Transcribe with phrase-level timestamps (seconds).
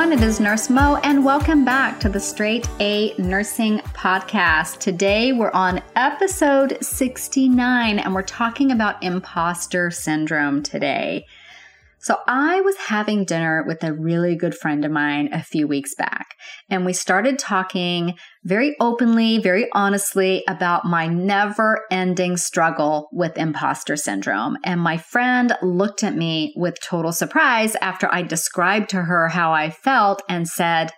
[0.00, 0.18] everyone.
[0.18, 4.78] It is Nurse Mo, and welcome back to the Straight A Nursing Podcast.
[4.78, 11.26] Today we're on episode 69, and we're talking about imposter syndrome today.
[12.02, 15.94] So I was having dinner with a really good friend of mine a few weeks
[15.94, 16.34] back,
[16.70, 23.96] and we started talking very openly, very honestly about my never ending struggle with imposter
[23.96, 24.56] syndrome.
[24.64, 29.52] And my friend looked at me with total surprise after I described to her how
[29.52, 30.92] I felt and said,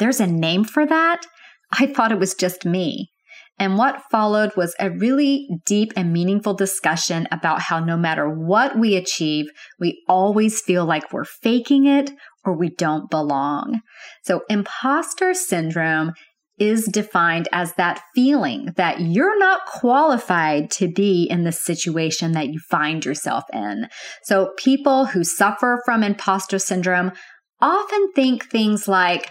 [0.00, 1.24] there's a name for that?
[1.72, 3.12] I thought it was just me.
[3.58, 8.78] And what followed was a really deep and meaningful discussion about how no matter what
[8.78, 9.46] we achieve,
[9.78, 12.10] we always feel like we're faking it
[12.44, 13.80] or we don't belong.
[14.24, 16.12] So imposter syndrome
[16.58, 22.48] is defined as that feeling that you're not qualified to be in the situation that
[22.48, 23.88] you find yourself in.
[24.22, 27.12] So people who suffer from imposter syndrome
[27.60, 29.30] often think things like,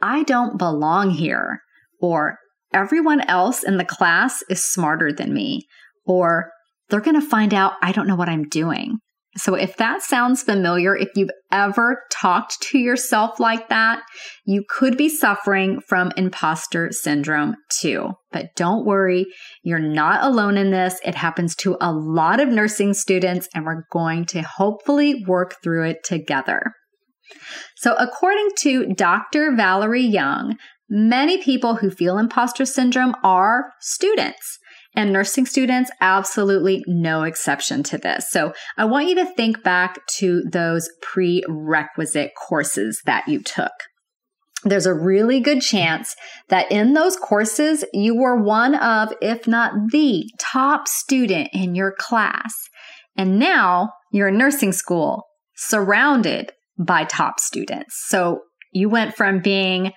[0.00, 1.60] I don't belong here,
[2.00, 2.38] or
[2.72, 5.66] everyone else in the class is smarter than me,
[6.04, 6.50] or
[6.88, 8.98] they're going to find out I don't know what I'm doing.
[9.34, 14.02] So, if that sounds familiar, if you've ever talked to yourself like that,
[14.44, 18.10] you could be suffering from imposter syndrome too.
[18.30, 19.24] But don't worry,
[19.62, 21.00] you're not alone in this.
[21.02, 25.86] It happens to a lot of nursing students, and we're going to hopefully work through
[25.86, 26.72] it together.
[27.76, 29.52] So, according to Dr.
[29.56, 30.58] Valerie Young,
[30.94, 34.58] Many people who feel imposter syndrome are students.
[34.94, 38.30] And nursing students, absolutely no exception to this.
[38.30, 43.72] So I want you to think back to those prerequisite courses that you took.
[44.64, 46.14] There's a really good chance
[46.50, 51.94] that in those courses, you were one of, if not the top student in your
[51.98, 52.52] class.
[53.16, 55.24] And now you're in nursing school
[55.56, 57.98] surrounded by top students.
[58.08, 58.42] So
[58.72, 59.92] you went from being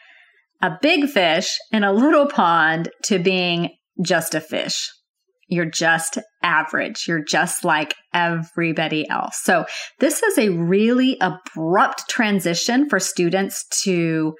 [0.61, 3.69] a big fish in a little pond to being
[4.03, 4.89] just a fish.
[5.47, 7.05] You're just average.
[7.07, 9.39] You're just like everybody else.
[9.43, 9.65] So
[9.99, 14.33] this is a really abrupt transition for students to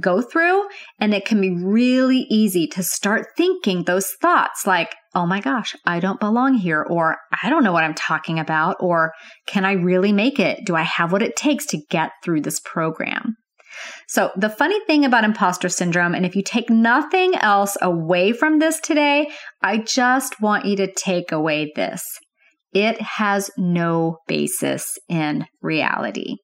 [0.00, 0.66] go through.
[1.00, 5.76] And it can be really easy to start thinking those thoughts like, oh my gosh,
[5.84, 9.12] I don't belong here, or I don't know what I'm talking about, or
[9.46, 10.64] can I really make it?
[10.64, 13.36] Do I have what it takes to get through this program?
[14.08, 18.58] So, the funny thing about imposter syndrome, and if you take nothing else away from
[18.58, 19.30] this today,
[19.62, 22.04] I just want you to take away this
[22.72, 26.36] it has no basis in reality.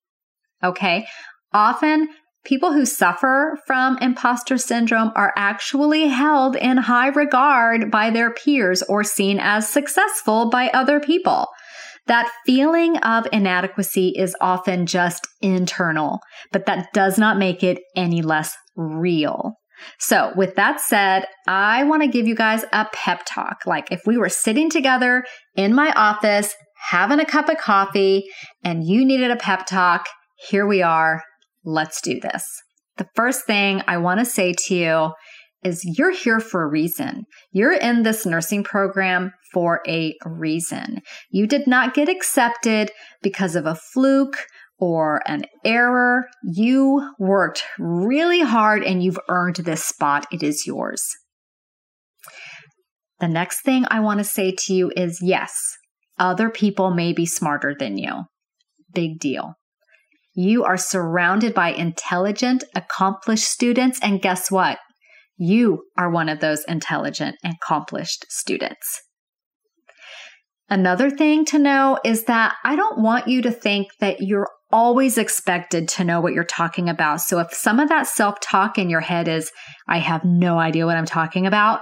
[0.63, 1.07] Okay.
[1.53, 2.09] Often,
[2.45, 8.83] people who suffer from imposter syndrome are actually held in high regard by their peers
[8.83, 11.47] or seen as successful by other people.
[12.09, 16.21] That feeling of inadequacy is often just internal,
[16.53, 19.53] but that does not make it any less real.
[20.01, 23.59] So, with that said, I want to give you guys a pep talk.
[23.67, 25.25] Like if we were sitting together
[25.55, 26.55] in my office,
[26.89, 28.25] having a cup of coffee,
[28.65, 30.07] and you needed a pep talk,
[30.49, 31.23] here we are.
[31.65, 32.45] Let's do this.
[32.97, 35.13] The first thing I want to say to you
[35.65, 37.25] is you're here for a reason.
[37.53, 41.03] You're in this nursing program for a reason.
[41.31, 42.91] You did not get accepted
[43.23, 44.47] because of a fluke
[44.79, 46.29] or an error.
[46.43, 50.27] You worked really hard and you've earned this spot.
[50.33, 51.05] It is yours.
[53.21, 55.53] The next thing I want to say to you is yes,
[56.19, 58.25] other people may be smarter than you.
[58.93, 59.55] Big deal.
[60.35, 64.79] You are surrounded by intelligent, accomplished students, and guess what?
[65.37, 69.03] You are one of those intelligent, accomplished students.
[70.71, 75.17] Another thing to know is that I don't want you to think that you're always
[75.17, 77.23] expected to know what you're talking about.
[77.23, 79.51] So if some of that self talk in your head is,
[79.87, 81.81] I have no idea what I'm talking about,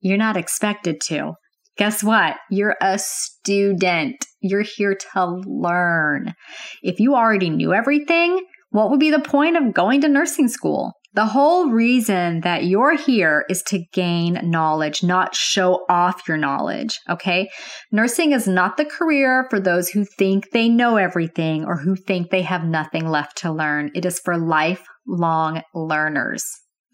[0.00, 1.34] you're not expected to.
[1.76, 2.36] Guess what?
[2.50, 4.26] You're a student.
[4.40, 6.34] You're here to learn.
[6.82, 10.92] If you already knew everything, what would be the point of going to nursing school?
[11.14, 17.00] The whole reason that you're here is to gain knowledge, not show off your knowledge.
[17.08, 17.48] Okay.
[17.92, 22.30] Nursing is not the career for those who think they know everything or who think
[22.30, 23.92] they have nothing left to learn.
[23.94, 26.44] It is for lifelong learners.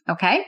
[0.07, 0.45] Okay.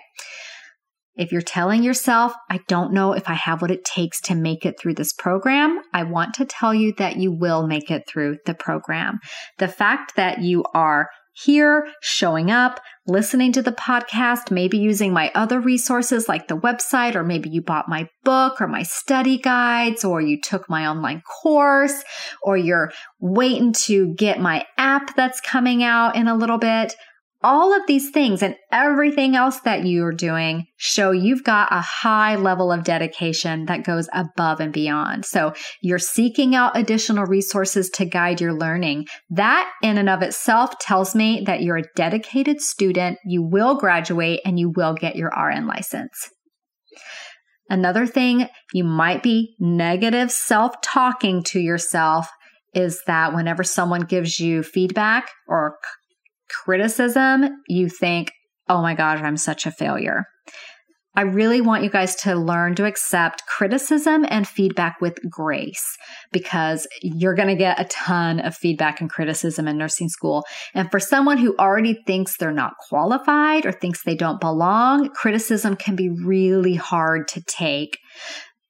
[1.14, 4.64] If you're telling yourself, I don't know if I have what it takes to make
[4.64, 8.38] it through this program, I want to tell you that you will make it through
[8.46, 9.18] the program.
[9.58, 15.31] The fact that you are here, showing up, listening to the podcast, maybe using my
[15.34, 20.05] other resources like the website, or maybe you bought my book or my study guides,
[20.05, 22.05] or you took my online course,
[22.43, 26.94] or you're waiting to get my app that's coming out in a little bit
[27.42, 32.36] all of these things and everything else that you're doing show you've got a high
[32.36, 35.24] level of dedication that goes above and beyond.
[35.24, 35.52] So
[35.82, 39.06] you're seeking out additional resources to guide your learning.
[39.30, 43.18] That in and of itself tells me that you're a dedicated student.
[43.24, 46.30] You will graduate and you will get your RN license.
[47.68, 52.28] Another thing you might be negative self talking to yourself
[52.74, 55.76] is that whenever someone gives you feedback or
[56.64, 58.32] criticism, you think,
[58.69, 60.25] oh my gosh, I'm such a failure.
[61.14, 65.84] I really want you guys to learn to accept criticism and feedback with grace
[66.32, 70.43] because you're going to get a ton of feedback and criticism in nursing school.
[70.75, 75.76] And for someone who already thinks they're not qualified or thinks they don't belong, criticism
[75.76, 77.99] can be really hard to take.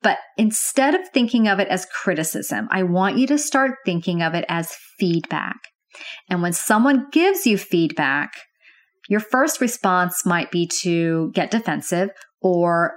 [0.03, 4.35] But instead of thinking of it as criticism, I want you to start thinking of
[4.35, 5.59] it as feedback.
[6.29, 8.33] And when someone gives you feedback,
[9.09, 12.11] your first response might be to get defensive
[12.41, 12.95] or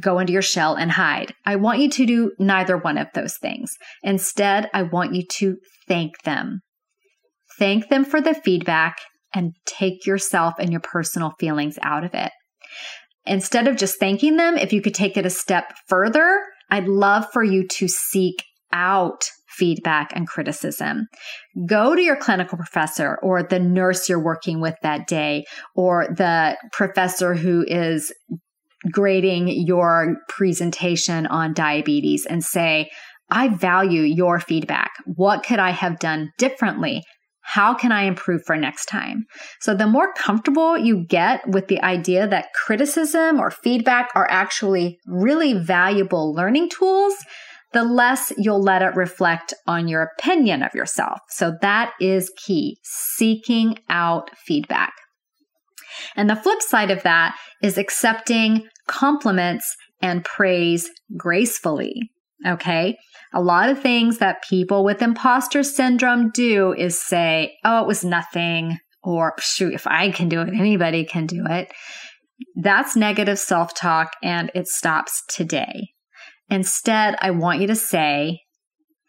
[0.00, 1.34] go into your shell and hide.
[1.44, 3.72] I want you to do neither one of those things.
[4.02, 5.56] Instead, I want you to
[5.88, 6.60] thank them.
[7.58, 8.98] Thank them for the feedback
[9.34, 12.30] and take yourself and your personal feelings out of it.
[13.26, 17.26] Instead of just thanking them, if you could take it a step further, I'd love
[17.32, 19.24] for you to seek out
[19.58, 21.06] feedback and criticism.
[21.66, 25.44] Go to your clinical professor or the nurse you're working with that day
[25.74, 28.12] or the professor who is
[28.90, 32.88] grading your presentation on diabetes and say,
[33.30, 34.92] I value your feedback.
[35.04, 37.02] What could I have done differently?
[37.42, 39.24] How can I improve for next time?
[39.60, 44.98] So, the more comfortable you get with the idea that criticism or feedback are actually
[45.06, 47.14] really valuable learning tools,
[47.72, 51.20] the less you'll let it reflect on your opinion of yourself.
[51.28, 54.92] So that is key, seeking out feedback.
[56.16, 62.10] And the flip side of that is accepting compliments and praise gracefully.
[62.46, 62.96] Okay.
[63.34, 68.04] A lot of things that people with imposter syndrome do is say, Oh, it was
[68.04, 68.78] nothing.
[69.02, 71.72] Or shoot, if I can do it, anybody can do it.
[72.56, 75.90] That's negative self talk and it stops today.
[76.50, 78.40] Instead, I want you to say,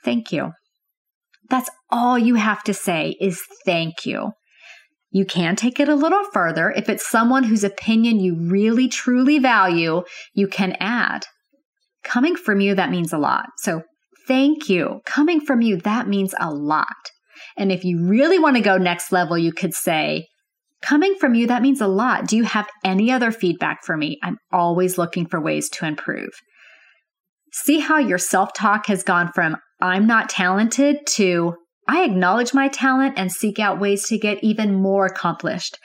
[0.03, 0.51] thank you.
[1.49, 4.31] That's all you have to say is thank you.
[5.11, 6.69] You can take it a little further.
[6.69, 10.03] If it's someone whose opinion you really truly value,
[10.33, 11.25] you can add.
[12.03, 13.47] Coming from you, that means a lot.
[13.57, 13.81] So
[14.27, 15.01] thank you.
[15.05, 16.87] Coming from you, that means a lot.
[17.57, 20.27] And if you really want to go next level, you could say,
[20.81, 22.27] coming from you, that means a lot.
[22.27, 24.19] Do you have any other feedback for me?
[24.21, 26.29] I'm always looking for ways to improve.
[27.51, 31.55] See how your self talk has gone from I'm not talented to
[31.87, 35.79] I acknowledge my talent and seek out ways to get even more accomplished.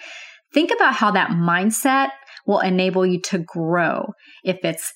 [0.53, 2.11] Think about how that mindset
[2.47, 4.13] will enable you to grow
[4.45, 4.93] if it's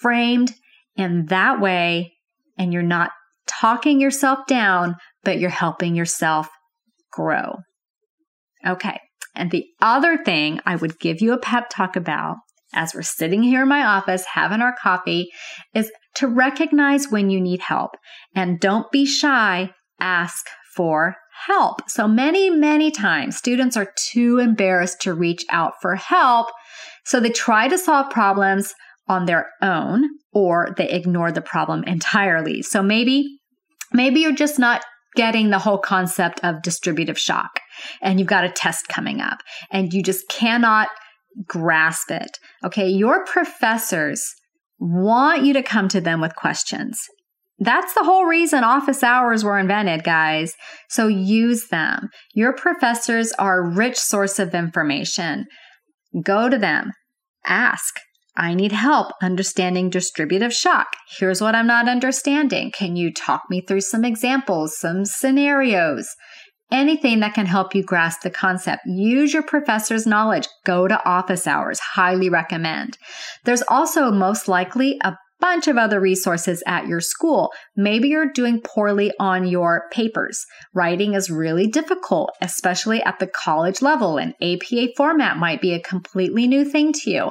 [0.00, 0.52] framed
[0.96, 2.12] in that way
[2.58, 3.12] and you're not
[3.46, 6.48] talking yourself down, but you're helping yourself
[7.12, 7.58] grow.
[8.66, 8.98] Okay.
[9.36, 12.36] And the other thing I would give you a pep talk about
[12.74, 15.30] as we're sitting here in my office having our coffee
[15.72, 17.92] is to recognize when you need help
[18.34, 19.70] and don't be shy.
[20.00, 21.16] Ask for
[21.46, 21.88] help.
[21.88, 26.48] So many, many times students are too embarrassed to reach out for help.
[27.04, 28.74] So they try to solve problems
[29.08, 32.62] on their own or they ignore the problem entirely.
[32.62, 33.38] So maybe,
[33.92, 37.60] maybe you're just not getting the whole concept of distributive shock
[38.02, 39.38] and you've got a test coming up
[39.70, 40.88] and you just cannot
[41.46, 42.38] grasp it.
[42.64, 42.88] Okay.
[42.88, 44.22] Your professors
[44.78, 46.98] want you to come to them with questions.
[47.58, 50.54] That's the whole reason office hours were invented, guys.
[50.88, 52.08] So use them.
[52.34, 55.46] Your professors are a rich source of information.
[56.22, 56.90] Go to them.
[57.46, 57.94] Ask.
[58.36, 60.88] I need help understanding distributive shock.
[61.18, 62.72] Here's what I'm not understanding.
[62.72, 66.08] Can you talk me through some examples, some scenarios?
[66.74, 68.82] Anything that can help you grasp the concept.
[68.84, 70.48] Use your professor's knowledge.
[70.64, 71.78] Go to office hours.
[71.78, 72.98] Highly recommend.
[73.44, 77.52] There's also most likely a bunch of other resources at your school.
[77.76, 80.44] Maybe you're doing poorly on your papers.
[80.74, 85.80] Writing is really difficult, especially at the college level, and APA format might be a
[85.80, 87.30] completely new thing to you.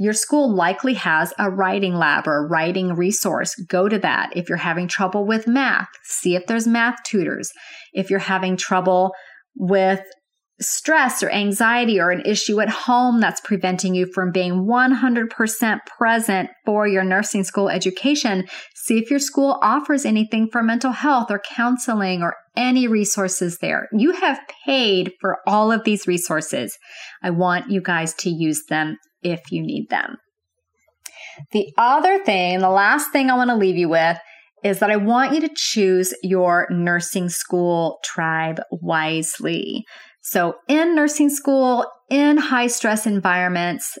[0.00, 3.54] Your school likely has a writing lab or a writing resource.
[3.68, 4.30] Go to that.
[4.34, 7.50] If you're having trouble with math, see if there's math tutors.
[7.92, 9.12] If you're having trouble
[9.54, 10.00] with
[10.62, 16.50] stress or anxiety or an issue at home that's preventing you from being 100% present
[16.64, 21.40] for your nursing school education, see if your school offers anything for mental health or
[21.40, 23.88] counseling or any resources there.
[23.92, 26.78] You have paid for all of these resources.
[27.22, 30.16] I want you guys to use them if you need them.
[31.52, 34.18] The other thing, the last thing I want to leave you with
[34.62, 39.84] is that I want you to choose your nursing school tribe wisely.
[40.22, 43.98] So, in nursing school, in high stress environments,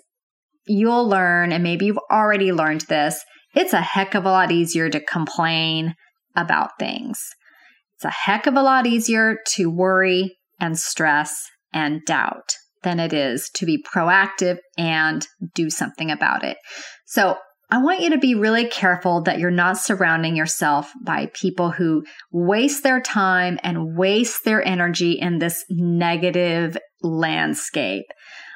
[0.66, 3.24] you'll learn, and maybe you've already learned this,
[3.54, 5.94] it's a heck of a lot easier to complain
[6.36, 7.20] about things.
[7.96, 13.12] It's a heck of a lot easier to worry and stress and doubt than it
[13.12, 16.56] is to be proactive and do something about it.
[17.04, 17.36] So,
[17.72, 22.04] I want you to be really careful that you're not surrounding yourself by people who
[22.30, 28.04] waste their time and waste their energy in this negative landscape.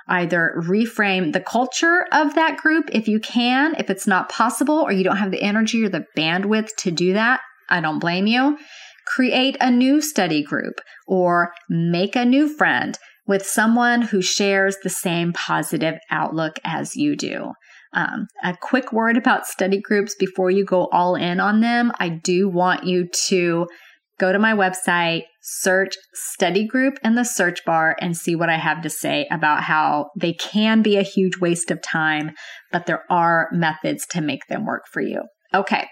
[0.06, 4.92] Either reframe the culture of that group if you can, if it's not possible, or
[4.92, 7.40] you don't have the energy or the bandwidth to do that.
[7.70, 8.58] I don't blame you.
[9.06, 14.90] Create a new study group or make a new friend with someone who shares the
[14.90, 17.54] same positive outlook as you do.
[17.96, 21.92] Um, a quick word about study groups before you go all in on them.
[21.98, 23.66] I do want you to
[24.18, 28.56] go to my website, search study group in the search bar, and see what I
[28.58, 32.32] have to say about how they can be a huge waste of time,
[32.70, 35.22] but there are methods to make them work for you.
[35.54, 35.88] Okay.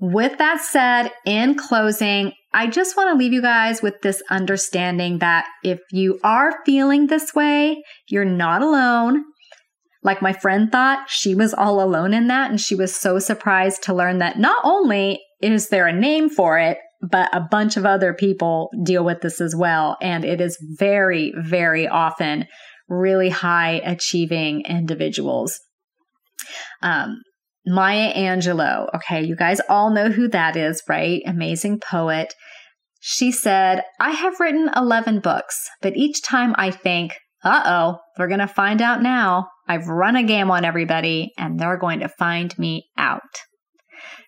[0.00, 5.18] With that said, in closing, I just want to leave you guys with this understanding
[5.18, 9.24] that if you are feeling this way, you're not alone.
[10.02, 12.50] Like my friend thought she was all alone in that.
[12.50, 16.58] And she was so surprised to learn that not only is there a name for
[16.58, 19.96] it, but a bunch of other people deal with this as well.
[20.00, 22.46] And it is very, very often
[22.88, 25.58] really high achieving individuals.
[26.82, 27.20] Um,
[27.66, 28.88] Maya Angelou.
[28.94, 31.22] Okay, you guys all know who that is, right?
[31.26, 32.34] Amazing poet.
[33.00, 38.28] She said, I have written 11 books, but each time I think, uh oh, we're
[38.28, 39.48] going to find out now.
[39.66, 43.22] I've run a game on everybody and they're going to find me out.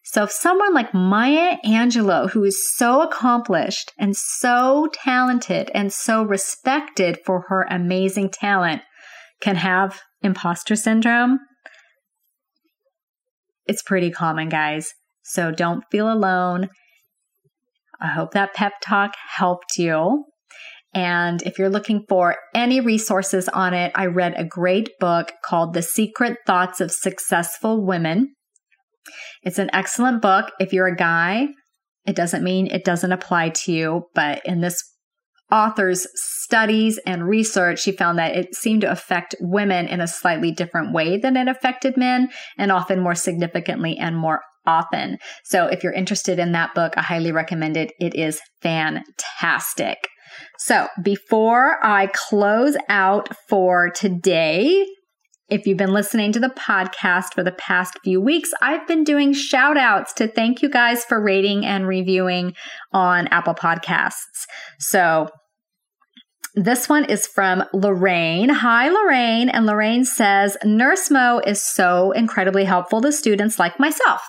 [0.04, 6.22] So, if someone like Maya Angelou, who is so accomplished and so talented and so
[6.24, 8.82] respected for her amazing talent,
[9.40, 11.38] can have imposter syndrome,
[13.66, 14.92] it's pretty common, guys.
[15.22, 16.68] So, don't feel alone.
[18.00, 20.24] I hope that pep talk helped you.
[20.94, 25.72] And if you're looking for any resources on it, I read a great book called
[25.72, 28.34] The Secret Thoughts of Successful Women.
[29.42, 30.52] It's an excellent book.
[30.60, 31.48] If you're a guy,
[32.06, 34.82] it doesn't mean it doesn't apply to you, but in this
[35.50, 40.50] author's studies and research, she found that it seemed to affect women in a slightly
[40.50, 45.18] different way than it affected men, and often more significantly and more often.
[45.44, 47.92] So if you're interested in that book, I highly recommend it.
[48.00, 49.98] It is fantastic.
[50.58, 54.86] So before I close out for today,
[55.48, 59.34] if you've been listening to the podcast for the past few weeks, I've been doing
[59.34, 62.54] shout outs to thank you guys for rating and reviewing
[62.92, 64.46] on Apple Podcasts.
[64.78, 65.28] So
[66.54, 68.50] this one is from Lorraine.
[68.50, 69.48] Hi, Lorraine.
[69.48, 74.22] And Lorraine says, NurseMo is so incredibly helpful to students like myself.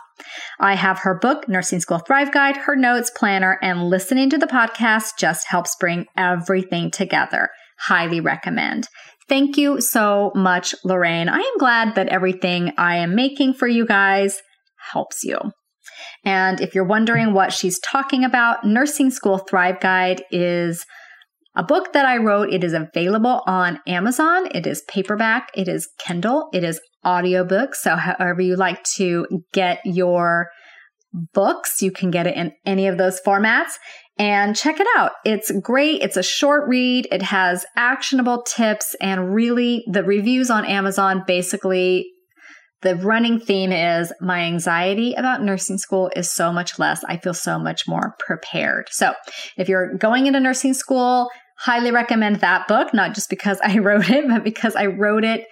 [0.60, 4.48] I have her book, Nursing School Thrive Guide, her notes, planner, and listening to the
[4.48, 7.50] podcast just helps bring everything together.
[7.80, 8.88] Highly recommend.
[9.30, 11.30] Thank you so much, Lorraine.
[11.30, 14.42] I am glad that everything I am making for you guys
[14.92, 15.38] helps you.
[16.26, 20.86] And if you're wondering what she's talking about, Nursing School Thrive Guide is
[21.56, 22.52] a book that I wrote.
[22.52, 24.48] It is available on Amazon.
[24.54, 25.50] It is paperback.
[25.54, 26.50] It is Kindle.
[26.54, 27.76] It is audiobook.
[27.76, 30.50] So however you like to get your
[31.34, 33.74] books, you can get it in any of those formats
[34.18, 35.12] and check it out.
[35.26, 36.02] It's great.
[36.02, 37.08] It's a short read.
[37.12, 42.08] It has actionable tips and really the reviews on Amazon basically
[42.84, 47.04] the running theme is my anxiety about nursing school is so much less.
[47.06, 48.90] I feel so much more prepared.
[48.92, 49.14] So
[49.58, 51.30] if you're going into nursing school,
[51.60, 55.46] highly recommend that book, not just because I wrote it, but because I wrote it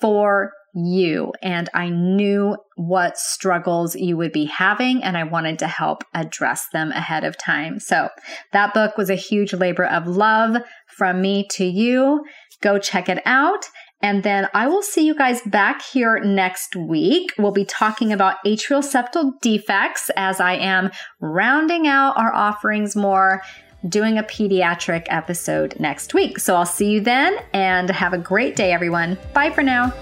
[0.00, 5.66] for you and I knew what struggles you would be having and I wanted to
[5.66, 7.78] help address them ahead of time.
[7.78, 8.08] So
[8.52, 12.24] that book was a huge labor of love from me to you.
[12.62, 13.66] Go check it out.
[14.00, 17.32] And then I will see you guys back here next week.
[17.38, 23.42] We'll be talking about atrial septal defects as I am rounding out our offerings more
[23.88, 26.38] doing a pediatric episode next week.
[26.38, 29.18] So I'll see you then and have a great day, everyone.
[29.34, 29.92] Bye for now.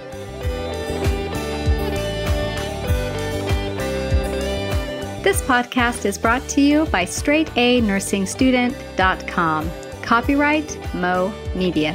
[5.22, 9.70] This podcast is brought to you by straightanursingstudent.com.
[10.00, 11.94] Copyright Mo Media.